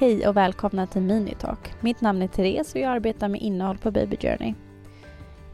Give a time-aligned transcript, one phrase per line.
[0.00, 1.74] Hej och välkomna till Minitalk.
[1.80, 4.54] Mitt namn är Therese och jag arbetar med innehåll på Baby Journey.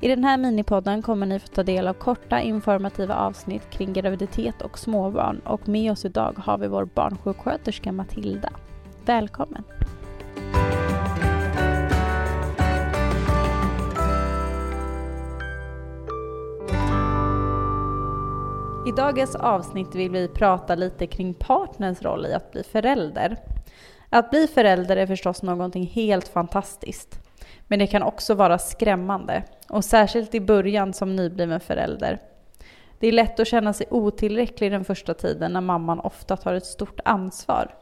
[0.00, 4.62] I den här minipodden kommer ni få ta del av korta informativa avsnitt kring graviditet
[4.62, 8.50] och småbarn och med oss idag har vi vår barnsjuksköterska Matilda.
[9.04, 9.64] Välkommen!
[18.86, 23.38] I dagens avsnitt vill vi prata lite kring partners roll i att bli förälder.
[24.10, 27.20] Att bli förälder är förstås någonting helt fantastiskt.
[27.66, 29.42] Men det kan också vara skrämmande.
[29.68, 32.20] Och särskilt i början som nybliven förälder.
[32.98, 36.66] Det är lätt att känna sig otillräcklig den första tiden när mamman ofta tar ett
[36.66, 37.74] stort ansvar.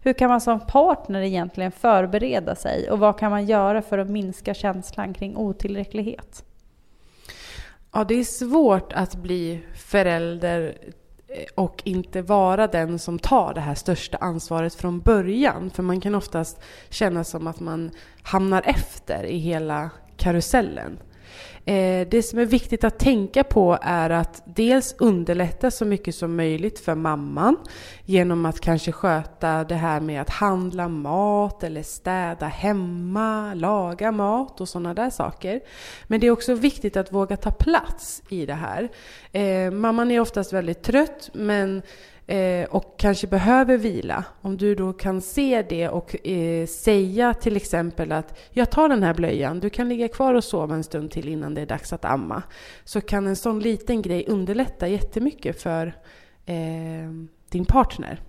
[0.00, 4.10] Hur kan man som partner egentligen förbereda sig och vad kan man göra för att
[4.10, 6.44] minska känslan kring otillräcklighet?
[7.92, 10.78] Ja, det är svårt att bli förälder
[11.28, 15.70] Eh, och inte vara den som tar det här största ansvaret från början.
[15.70, 17.90] För man kan oftast känna som att man
[18.22, 20.98] hamnar efter i hela karusellen.
[21.64, 26.36] Eh, det som är viktigt att tänka på är att dels underlätta så mycket som
[26.36, 27.56] möjligt för mamman
[28.04, 34.60] genom att kanske sköta det här med att handla mat eller städa hemma, laga mat
[34.60, 35.60] och sådana där saker.
[36.06, 38.88] Men det är också viktigt att våga ta plats i det här.
[39.32, 41.82] Eh, mamman är oftast väldigt trött men
[42.28, 47.56] eh, och kanske behöver vila, om du då kan se det och eh, säga till
[47.56, 51.10] exempel att jag tar den här blöjan, du kan ligga kvar och sova en stund
[51.10, 52.42] till innan det är dags att amma.
[52.84, 55.86] Så kan en sån liten grej underlätta jättemycket för
[56.46, 57.10] eh,
[57.50, 58.20] din partner.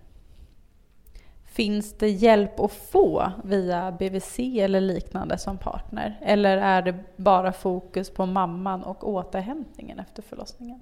[1.60, 6.20] Finns det hjälp att få via BVC eller liknande som partner?
[6.22, 10.80] Eller är det bara fokus på mamman och återhämtningen efter förlossningen?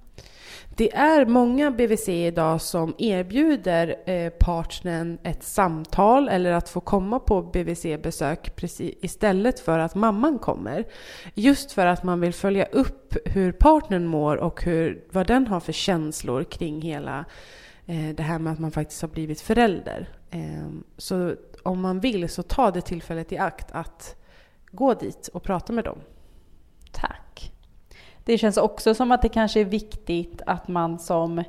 [0.75, 7.19] Det är många BVC idag som erbjuder eh, partnern ett samtal eller att få komma
[7.19, 10.85] på BVC-besök istället för att mamman kommer.
[11.33, 15.59] Just för att man vill följa upp hur partnern mår och hur, vad den har
[15.59, 17.25] för känslor kring hela
[18.15, 20.09] det här med att man faktiskt har blivit förälder.
[20.29, 20.67] Eh,
[20.97, 24.15] så om man vill så ta det tillfället i akt att
[24.71, 25.97] gå dit och prata med dem.
[26.91, 27.51] Tack.
[28.23, 31.43] Det känns också som att det kanske är viktigt att man som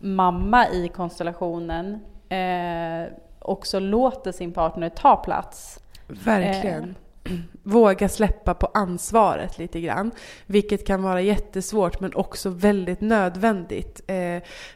[0.00, 5.80] mamma i konstellationen eh, också låter sin partner ta plats.
[6.06, 6.94] Verkligen.
[7.24, 7.32] Eh.
[7.62, 10.10] Våga släppa på ansvaret lite grann.
[10.46, 14.00] Vilket kan vara jättesvårt men också väldigt nödvändigt.
[14.06, 14.16] Eh,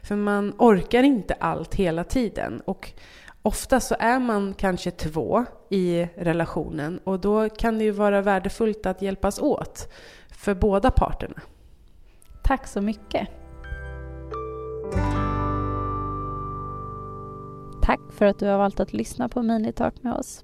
[0.03, 2.61] för man orkar inte allt hela tiden.
[2.65, 2.91] Och
[3.41, 8.85] ofta så är man kanske två i relationen och då kan det ju vara värdefullt
[8.85, 9.93] att hjälpas åt
[10.29, 11.41] för båda parterna.
[12.43, 13.27] Tack så mycket.
[17.81, 20.43] Tack för att du har valt att lyssna på Minitalk med oss.